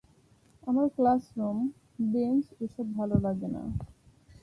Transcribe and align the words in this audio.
আমার 0.67 0.87
class 0.95 1.23
room, 1.37 1.57
bench 2.11 2.45
এসব 2.65 2.85
ভালো 2.97 3.15
লাগে 3.19 3.47
না। 3.47 3.63